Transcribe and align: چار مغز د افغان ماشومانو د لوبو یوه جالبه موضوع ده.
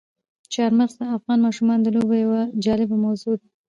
چار 0.53 0.71
مغز 0.79 0.93
د 0.99 1.01
افغان 1.17 1.39
ماشومانو 1.45 1.81
د 1.85 1.89
لوبو 1.95 2.13
یوه 2.23 2.41
جالبه 2.63 2.95
موضوع 3.05 3.33
ده. 3.39 3.45